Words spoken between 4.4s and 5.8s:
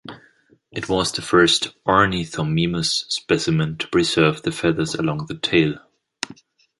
the feathers along the tail.